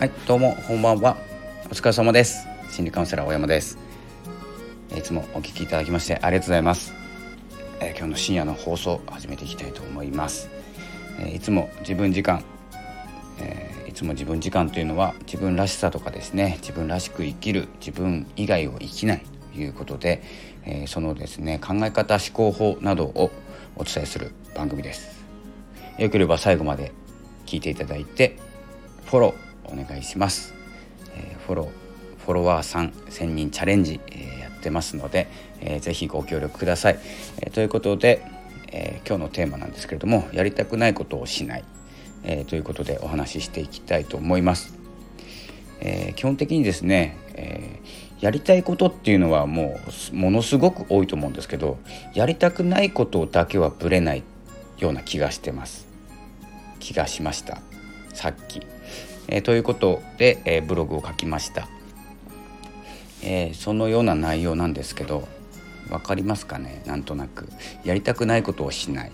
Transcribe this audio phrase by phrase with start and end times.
[0.00, 1.18] はいどうもこんばんは。
[1.66, 2.48] お疲れ様です。
[2.70, 3.76] 心理カウンセラー大山です。
[4.96, 6.94] いつもお聞きいただきましてありがとうございます、
[7.80, 10.48] えー、今日の深夜の放送始めていきたいと思います、
[11.18, 12.42] えー、いつも自分時間、
[13.40, 19.22] えー、いつも自分時間というのは自分らしさとかですね自分らしく生きる自分以外を生きない
[19.52, 20.22] ということで、
[20.64, 23.30] えそのですね考え方思考法などを
[23.76, 25.26] お伝えする番組です。
[25.98, 26.92] よければ最後まで
[27.44, 28.38] 聞いていただいて
[29.04, 30.54] フォローお願いします、
[31.14, 31.68] えー、フォロー
[32.24, 35.28] フォロワーさん1000人チャレンジ、えー、やってますので、
[35.60, 36.98] えー、ぜひご協力ください、
[37.40, 38.24] えー、ということで、
[38.68, 41.64] えー、今日のテーマなんですけれどもやりたくないことをしない、
[42.24, 44.74] えー、ということでお話ししていきたいと思います、
[45.80, 49.80] えー、基本的にですね、えー、やりたいことっていうのはも
[50.12, 51.78] うものすごく多いと思うんですけど
[52.14, 54.22] やりたくないことだけはぶれない
[54.78, 55.86] ような気がしてます。
[56.80, 57.60] 気がしました。
[58.12, 58.62] さっき、
[59.30, 61.68] え、ということで、え、ブログを書きました、
[63.22, 65.28] え、そのような内容なんですけど
[65.88, 66.82] 分かりますかね？
[66.86, 67.48] なんとなく。
[67.84, 69.12] やりたくないことをしない、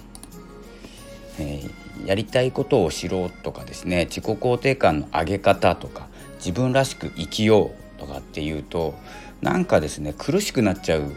[1.39, 1.62] え
[2.05, 4.06] やりたいことを知ろとかですね。
[4.06, 6.08] 自己肯定感の上げ方とか
[6.39, 8.95] 自分らしく生きようとかっていうと
[9.41, 11.12] なんかですね苦しくなっちゃう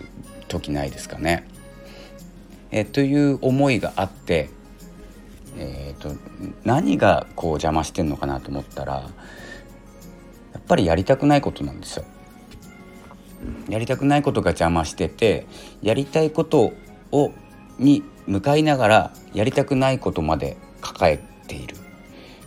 [0.47, 1.45] 時ないですかね？
[2.71, 4.49] えという思いがあって
[5.57, 6.15] えーと、
[6.63, 12.05] 何がこう邪魔してんのかなと思ったらやっぱりやりたくないことなんですよ。
[13.69, 15.47] やりたくないことが邪魔してて
[15.81, 16.73] やりたいこと
[17.11, 17.31] を
[17.77, 21.75] に向かいながらやりたくないことまで抱えている。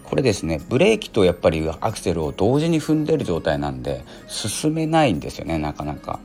[0.05, 6.21] これですねブレーキとやっぱりアクセルを同時に踏んでる状態なんで進めないんですよねなかなか、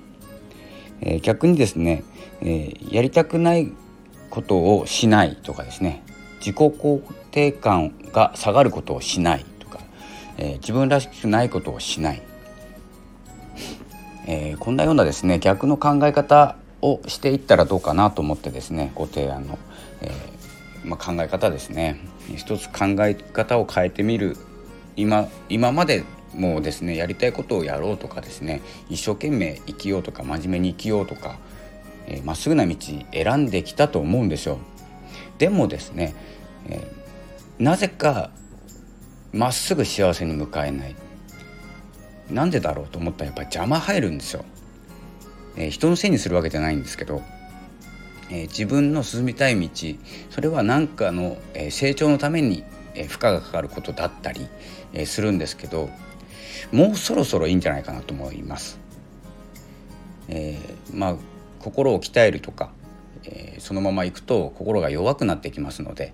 [0.99, 2.03] えー、逆にですね、
[2.41, 3.71] えー、やりたくない
[4.29, 6.03] ことをしないとかですね。
[6.39, 9.79] 自己肯定感が下がることをしないとか、
[10.37, 12.21] えー、自分らしくないことをしない、
[14.25, 19.57] えー、こんなようなですね逆の考え方をしていったらどうかなと思ってですねご提案の、
[20.01, 21.99] えー、まあ、考え方ですね。
[22.35, 24.35] 一つ考え方を変えてみる。
[24.95, 26.03] 今今まで
[26.33, 31.35] もうですねやりたいことをやろうとかですね一生懸命生きようとか真面目に生きようとかま、
[32.07, 32.75] えー、っすぐな道
[33.13, 34.59] 選んできたと思うんですよ。
[35.37, 36.15] でもですね、
[36.69, 38.31] えー、なぜか
[39.31, 40.95] まっすぐ幸せに向かえない
[42.29, 44.43] なんでだろうと思ったらやっぱ邪魔入るんですよ、
[45.55, 47.21] えー、人のせいにするわけじゃないんですけど、
[48.29, 49.69] えー、自分の進みたい道
[50.29, 52.63] それは何かの、え成長のために、
[52.95, 54.47] え負荷がかかることだったり、
[54.93, 55.89] えするんですけど
[56.71, 58.79] もうそろそろいいんじゃないかなと思います。
[60.29, 60.59] え
[60.93, 61.15] まあ
[61.59, 62.71] 心を鍛えるとか
[63.25, 66.13] えー、そのままいくと心が弱くなってきますので、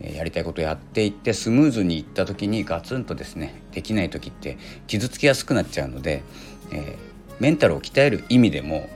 [0.00, 6.22] えー、やりたいことやっていってスムーズにいった時にガツンとですねできない時って傷つきやすくなっちゃうので、
[6.70, 8.86] えー、メンタルを鍛える意味でもやっ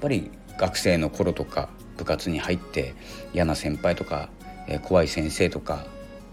[0.00, 2.94] ぱり学生の頃とか部活に入って
[3.32, 4.28] 嫌な先輩とか、
[4.68, 5.86] え怖い先生とか、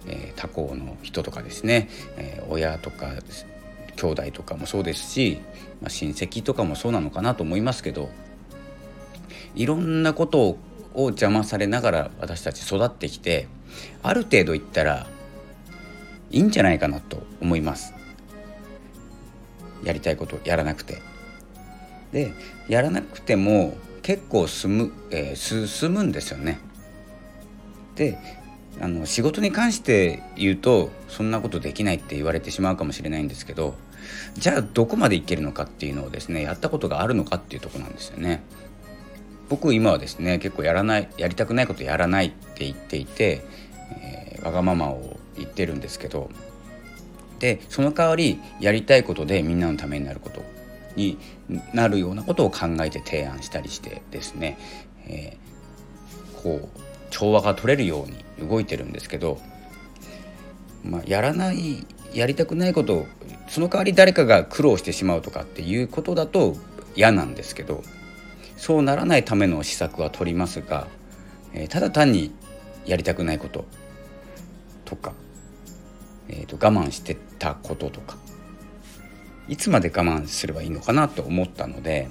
[0.07, 3.07] え他校の人とかですね、え親とか
[3.95, 5.40] 兄弟とかもそうですし、
[5.81, 8.09] まあ、親戚とかもそうなのかなと思いますけど
[9.56, 10.58] いろんなこと
[10.94, 13.47] を邪魔されながら私たち育ってきて
[14.02, 15.08] ある程度いったら
[16.31, 17.94] いいんじゃないかなと思います。
[19.84, 21.02] やりたいことやらなくて。
[22.12, 22.31] で
[22.68, 26.59] やらなくても結構進む、えー、進むんですよね。
[27.96, 28.18] で
[28.81, 33.75] あの仕事に関して言うとそんなことできないって言われてしまうかもしれないんですけど
[34.36, 38.42] じゃあどこまでいけるのかっていうのをですねやったことがあるのかっていうとこなんですよね。
[39.53, 43.46] 僕今はですね結構やらないやりたくないことやらないって言っていて、
[44.02, 46.31] えー、わがままを言ってるんですけど
[47.38, 50.44] でその代わりやりたいことでみんなのためになること
[50.96, 51.19] に
[51.72, 54.58] なるようなことを考えて提案したりしてですね、
[55.06, 56.80] えー、こう
[57.12, 59.39] 調和が取れるように動いてるんですけど、
[60.83, 63.07] まあ、やらないやりたくないことを
[63.50, 66.56] その代わり誰かが苦労してしまうとかっていうことだと
[66.95, 67.83] 嫌なんですけど
[68.63, 70.88] そうならないための施策は取りますが、
[71.54, 72.31] えー、ただ単に
[72.86, 73.65] やりたくないこと
[74.86, 75.12] とか、
[76.30, 78.15] えーと、我慢してたこととか
[79.50, 82.07] いつまで我慢すればいいのかなと思ったので、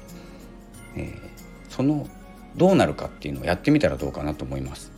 [0.95, 2.07] えー、その
[2.55, 4.93] どうなるかっていうのをやってみたらどうかなと思います。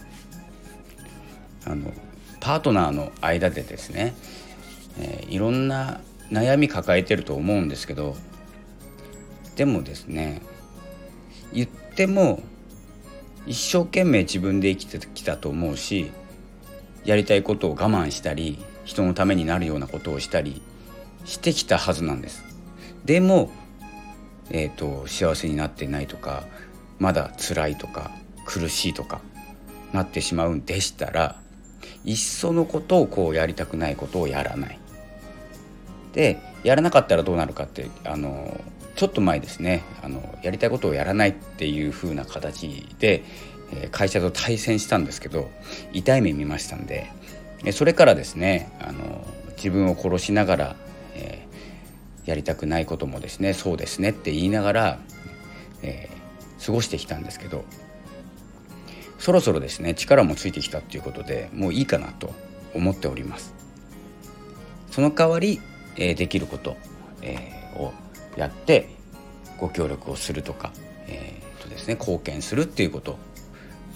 [1.66, 1.92] あの
[2.40, 4.16] パートナーの間でですね、
[4.98, 6.00] えー、いろんな
[6.32, 8.16] 悩み抱えてると思うんですけど
[9.54, 10.42] でもですね
[11.54, 12.42] 言っても
[13.46, 16.10] 一生懸命自分で生きてきたと思うし
[17.04, 20.62] やりたいことを我慢したり人のためになるようなことをしたり
[21.24, 22.44] してきたはずなんです。
[23.04, 23.50] でも、
[24.50, 26.44] えーと、幸せになってないとか
[26.98, 28.10] まだ辛いとか
[28.46, 29.20] 苦しいとか
[29.92, 31.36] なってしまうんでしたら
[32.04, 34.78] いっそのことをこうやりたくないことをやらない。
[36.12, 38.61] でやらなかったらどうなるかってあの
[38.96, 43.22] ちょっと前ですねあのやりたいことをやらないっていう風な形で、
[43.72, 45.50] え会社と対戦したんですけど
[45.93, 47.11] 痛い目見ましたんで
[47.72, 49.26] それからですねあの
[49.56, 50.76] 自分を殺しながら、
[51.14, 54.99] えー、やりたくないこともですねそうですねって言いながら、
[55.82, 57.64] えー、過ごしてきたんですけど
[59.19, 62.32] そろそろですね力もついてきたっていうことでもういいかなと
[62.75, 63.55] 思っております。
[64.94, 65.60] その代わり、
[65.96, 66.76] え、できること、
[67.23, 67.38] え、
[67.76, 67.93] を
[68.37, 68.88] やって
[69.58, 70.73] ご協力をするとか、
[71.06, 73.19] えーとですね、貢献するっていうこと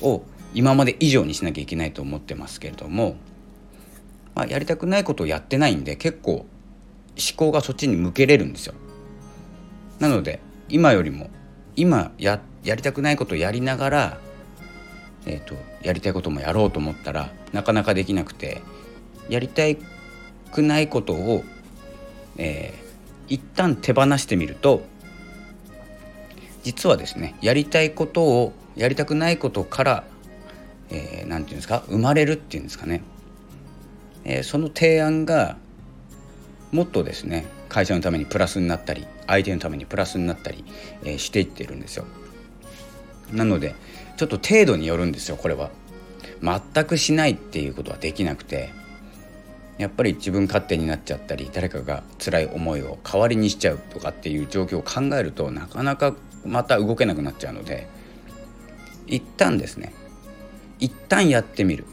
[0.00, 0.24] を
[0.54, 3.16] 今まで以上にしなきゃいけないと思ってますけれども、
[4.34, 6.46] まあ、やりたくないことをやってないんで結構思
[7.36, 8.74] 考がそっちに向けれるんですよ。
[9.98, 11.30] なので今よりも
[11.74, 14.18] 今ややりたくないことをやりながら、
[15.26, 18.62] えーと、やりたいこともやろうと思ったらなかなかできなくて
[19.28, 19.62] やりた
[20.52, 21.44] くないことを、
[22.38, 24.82] えー、一旦手放してみると
[26.62, 30.04] 実はですねやりたいことをやりたくないことから
[30.90, 33.02] 何、えー、て言うんですか生まれるっていうんですかね、
[34.24, 35.56] えー、その提案が
[36.72, 40.64] もっとですね会社のためにプラスになったり相手のためにプラスになったり、
[41.04, 42.06] えー、していってるんですよ。
[43.32, 43.74] なので
[44.16, 45.70] ちょっと程度によるんですよこれは。
[46.40, 48.70] 全くしないっていうことはできなくて
[49.78, 56.14] やっぱり自分勝手になっちゃったり誰かが辛い思いを代わりにしちゃうとかっていう状況を考えるとなかなか
[56.44, 57.88] また動けなくなっちゃうので
[59.06, 59.94] 一旦ですね
[60.80, 61.84] 一旦やってみる。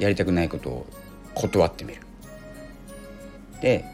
[0.00, 0.86] やりたくないことを
[1.34, 2.00] 断ってみる。
[3.60, 3.84] で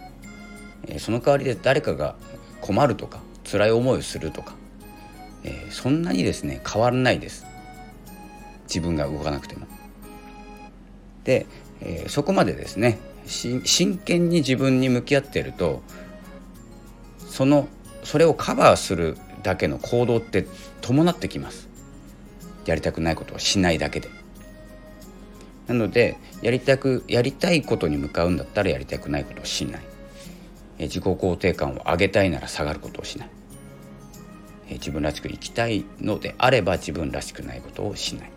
[0.99, 2.14] その代わりで誰かが
[2.61, 4.55] 困るとか辛い思いをするとか、
[5.43, 7.44] え、そんなにですね変わらないです。
[8.69, 9.67] 自分が動かなくても。
[11.25, 11.46] で、
[11.81, 15.82] え、そこまでですね真剣に自分に向き合ってると
[17.28, 17.69] その
[18.05, 20.46] それをカバーするだけの行動って
[20.81, 21.69] 伴ってきます。
[22.64, 24.08] やりたくないことをしないだけで。
[25.67, 29.82] なのでやりたくやりたいことに向かうんだったらやりたくないことをしない。
[30.78, 33.28] 自己肯定感を上げたいなら下がることをしない。
[34.70, 38.31] 自分らしく生きたいのであれば自分らしくないことをしない、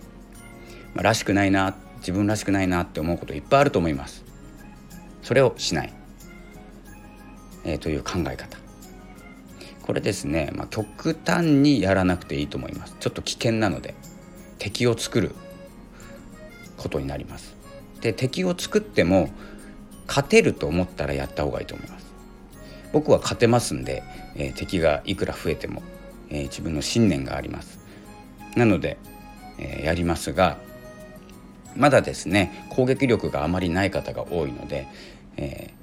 [0.93, 4.28] まあ、らしくないな自分らしくないなって思うこといっぱいあると思います。
[5.21, 5.93] それをしない、
[7.63, 8.57] えー、という考え方。
[9.81, 12.95] これですね、まあ、極端にやらなくていいと思います。
[12.99, 13.95] ちょっと危険なので
[14.59, 15.33] 敵を作る
[16.77, 17.55] ことになります。
[18.01, 19.29] で敵を作っても
[20.07, 22.05] 勝てると思ったらやった方がいいと思います。
[22.93, 24.03] 僕は勝てますんで、
[24.35, 25.81] えー、敵がいくら増えても、
[26.29, 27.79] えー、自分の信念があります。
[28.55, 28.97] なので、
[29.57, 30.57] えー、やりますが
[31.79, 34.87] まだですね攻撃力があまりない方が多いので、
[35.37, 35.73] え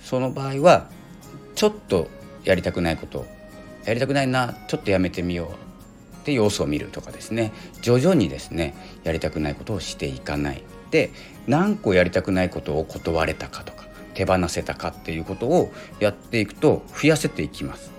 [0.00, 0.88] その場合は
[1.56, 2.08] ちょっと
[2.44, 3.26] やりたくないこと
[3.84, 5.50] やりたくないなちょっとやめてみよ
[6.14, 7.52] うって様子を見るとかですね
[7.82, 10.62] 徐々にですねやりたくないことをしていかない。
[10.90, 11.10] で
[11.46, 17.90] 何個やりたくないことを断れたかとか手放せたかっていうことをやっていくと増やせていきます。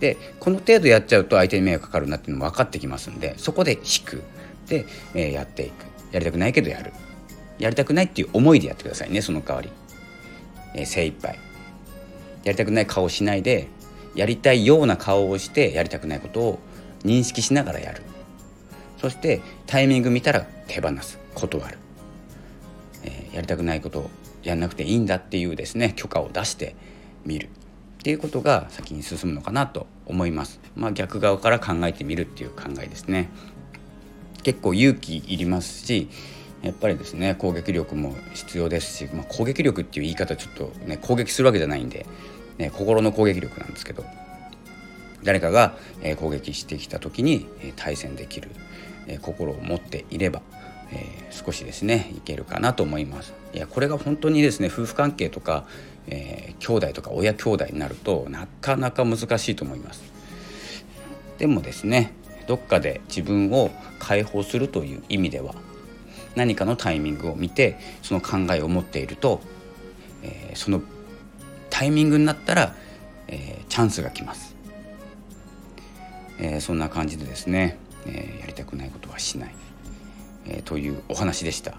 [0.00, 4.22] でこの程度やっちゃうと相手に迷惑かかるなっていうのも分かってきますんでそこで引く。
[4.68, 5.88] で、えー、やっていく。
[6.12, 6.92] やりたくないけどやる。
[7.58, 9.68] やりたくないっていう思いでやってくださいねその代わり、
[10.74, 11.38] えー、精一杯。
[12.44, 13.68] やりたくない顔しないで
[14.14, 16.58] やりたいような顔をしてやりたくないことを
[17.04, 18.02] 認識しながらやる。
[18.98, 21.18] そしてタイミング見たら手放す。
[21.34, 21.78] 断る、
[23.04, 24.10] えー、やりたくないことを
[24.42, 26.74] やんなくていいんだっていうですね許可を出して
[27.24, 27.46] みる。
[27.46, 30.60] っていうことが先に進むのかなと思います。
[30.76, 33.28] まあ、逆側から考えてみるっていう考えですね。
[34.48, 36.08] 結構勇気いりますし
[36.62, 42.06] やっぱりですね攻撃力も必要ですし、まあ、攻撃力っていう言い方ちょっとね攻撃するわけじゃないんで
[42.58, 44.04] ね、心の攻撃力なんですけど
[45.22, 45.76] 誰かが、
[46.16, 48.50] 攻撃してきた時に、対戦できる、
[49.20, 50.42] 心を持っていれば、
[50.92, 53.34] えー、少しですねいけるかなと思います。
[53.52, 55.66] いやこれが本当にですね夫婦関係とか、
[56.06, 60.02] えー、兄弟とか親兄弟になるとなかなか難しいと思います。
[61.38, 62.12] でもですね
[62.48, 65.54] どっかで自分を解放するという意味では
[66.34, 69.40] 何かのタイミングを見てその考えを持っていると、
[70.22, 70.80] えー、その
[71.68, 72.74] タイミングになったら、
[73.28, 74.56] えー、チャンスが来ます、
[76.40, 79.54] えー、そんな感じでですね、え、やりたくないことはしない、
[80.46, 81.74] えというお話でした、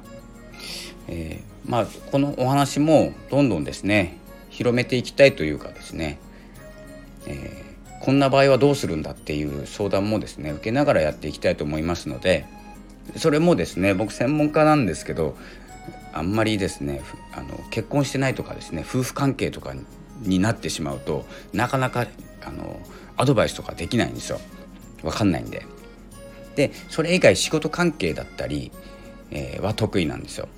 [1.07, 4.17] えまあこのお話もどんどんですね
[4.49, 6.19] 広めていきたいというかですね、
[7.25, 7.68] え、
[7.99, 12.45] こんな場合はどうするんだっていう相談もですね受けながらやっていきたいと思いますので
[13.17, 15.35] それもですね僕専門家なんですけど
[16.13, 17.01] あんまりですね
[17.33, 19.73] あの結婚してないとかですね夫婦関係とか
[20.21, 22.07] になってしまうとなかなか
[22.45, 22.79] あの
[23.17, 24.39] アドバイスとかできないんですよ
[25.01, 25.65] 分かんないんで。
[26.55, 28.71] でそれ以外仕事関係だったり、
[29.31, 30.49] えー、は得意なんですよ。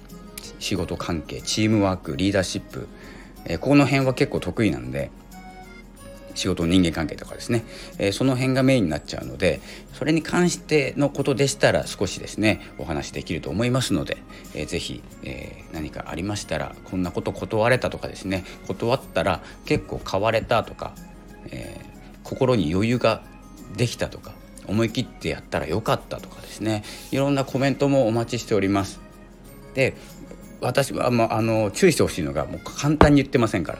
[0.57, 2.87] 仕事関係チームワークリーダーシップ、
[3.45, 5.11] えー、この辺は結構得意なんで
[6.35, 7.63] 仕事人間関係とかですね、
[7.97, 9.61] えー、その辺がメインになっちゃうので
[9.93, 14.17] それに関してのことでしたら少しですねお話できると思いますので、
[14.53, 20.93] えー、ぜひ、えー、何かありましたらこんなこと断れたとかですね断ったら結構変われたとか、
[21.47, 23.21] えー、心に余裕が
[23.77, 24.33] できたとか
[24.67, 28.99] 思い切ってやったらよかったとかですねいろんなコメントもお待ちしております。
[29.73, 29.95] で
[30.61, 33.79] 私は、まあ、あの注意してほしいのがもう簡単に言ってませんから。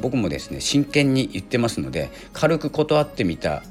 [0.00, 3.62] 僕もですね真剣に言ってますので軽く断ってみた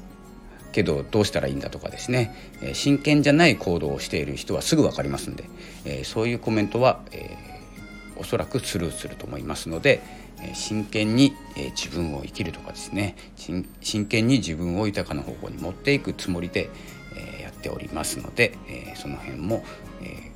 [0.72, 5.44] けどどうしたらいいんだとかですね、え、真剣じゃない行動をしている人はすぐ分かりますんで、
[5.84, 10.00] え、そういうコメントは、えー、おそらくスルーすると思いますので、
[10.42, 13.16] え真剣に、え自分を生きるとかですね。
[13.36, 16.70] 真剣に自分を豊かな方向に持っていくつもりで、
[17.16, 19.62] えやっておりますので、えその辺も、
[20.02, 20.31] え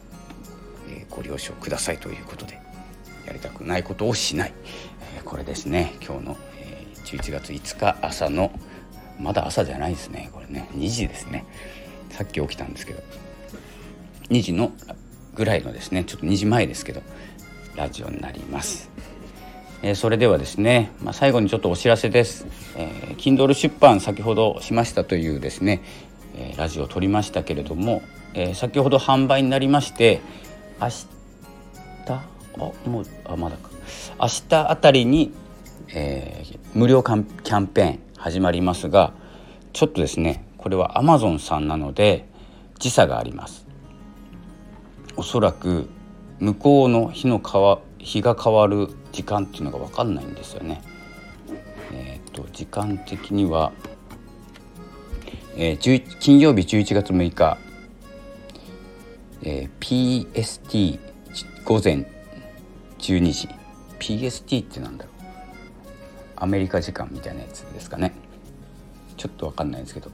[1.10, 2.60] ご了承くださいということで
[3.26, 4.52] やりたくないことをしない、
[5.18, 5.94] えこれですね。
[6.00, 8.52] 今日の、え11月5日朝の
[9.18, 10.30] まだ朝じゃないですね。
[10.32, 11.44] これね2時ですね。
[12.10, 13.02] さっき起きたんですけど
[14.30, 14.72] 2時の
[15.34, 16.04] ぐらいのですね。
[16.04, 17.02] ちょっと2時前ですけど
[17.74, 18.90] ラジオになります。
[19.82, 25.82] えー、それではですね、まあ、最後にちょっとお知らせです、えー、Kindle 出版先ほどしましたというですね、
[26.34, 28.02] えー、ラジオを撮りましたけれども、
[28.34, 30.22] えー、先ほど販売になりまして
[30.80, 31.06] 明日？
[32.08, 32.26] あ
[32.58, 33.70] もうあまだか。
[34.20, 35.32] 明日あたりに、
[35.94, 39.12] えー、無料キャンペーン始まりますが
[39.72, 42.26] ちょっとですねこれは Amazon さんなので
[42.78, 43.66] 時差があります。
[45.16, 45.88] おそらく
[46.40, 47.40] 向こうの日の
[47.98, 50.82] 日が変わる時間っていうのが分かんないんですよね。
[51.92, 53.72] えっ、と時間的には、
[55.56, 57.58] えー、金曜日11月6日
[59.42, 60.98] えー、PST
[61.64, 62.06] 午前
[62.98, 63.48] 12時。
[63.98, 65.14] PST ってなんだろう。
[66.36, 68.12] アメリカ時間みたいなやつですかね。
[69.16, 70.10] ちょっと分かんないですけど。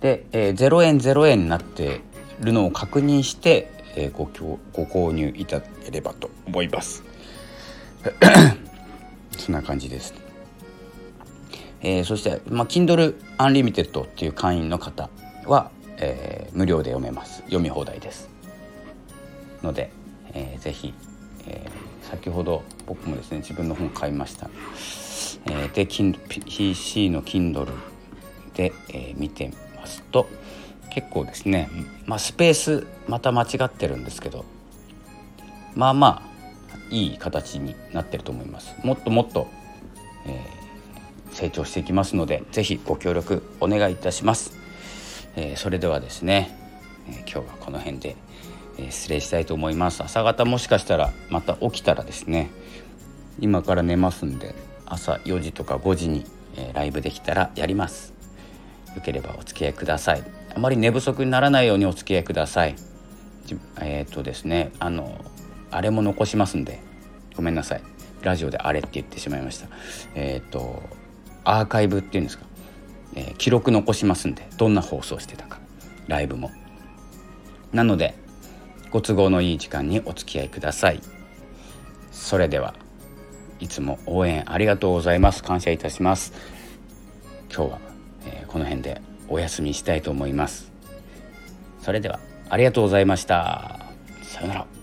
[0.00, 2.00] で、えー、0円0円になって
[2.40, 4.24] るのを確認して、えー、ご
[4.72, 7.04] ご購入いただければと思います。
[9.38, 10.14] そんな感じです、
[11.80, 15.08] えー、そして、まあ、Kindle Unlimited っていう会員の方
[15.46, 15.70] は
[16.04, 17.42] えー、無料で読めます。
[17.42, 18.28] 読み放題です。
[19.62, 19.90] ので、
[20.34, 20.92] えー、ぜひ、
[21.46, 24.50] えー、先ほど僕もですね自分の本買いました、
[25.46, 27.68] えー、で PC の Kindle
[28.54, 30.28] で、えー、見てますと
[30.90, 31.70] 結構ですね、
[32.04, 34.44] まあ、スペースまた間違ってるんですけど
[35.74, 36.32] まあまあ
[36.90, 38.74] いい形になってると思います。
[38.84, 39.48] もっともっと、
[40.26, 44.61] えー、成長していきますので是非ご協力お願いいたします。
[45.36, 46.56] えー、それではですね、
[47.08, 48.16] えー、今日はこの辺で、
[48.78, 50.02] えー、失礼したいと思います。
[50.02, 52.50] 朝方もしかしたらまた起きたらですね
[53.40, 54.54] 今から寝ますんで
[54.86, 56.24] 朝4時とか5時に、
[56.56, 58.12] えライブできたらやります。
[58.94, 60.22] よければお付き合いください。
[60.54, 62.76] あまり寝不足にならないようにお付き合いください。
[63.80, 65.18] えっ、とですねあの
[65.70, 66.80] あれも残しますんで
[67.34, 67.82] ごめんなさい。
[68.20, 69.68] ラジオであれって言ってしまいました。
[70.14, 70.82] えっ、と
[71.44, 72.44] アーカイブっていうんですか？
[73.14, 75.60] えー、記録残しますんでどんな放送してたか
[76.08, 76.50] ライブも。
[77.72, 78.14] なので
[78.90, 81.00] ご都合のいい時間にお付き合いください。
[82.10, 82.74] それでは
[83.60, 85.42] いつも応援ありがとうございます。
[85.42, 86.32] 感謝いたします。
[87.54, 87.78] 今日は、
[88.26, 90.72] えー、この辺でお休みしたいと思います。
[91.80, 93.80] それではありがとうございました。
[94.22, 94.81] さようなら。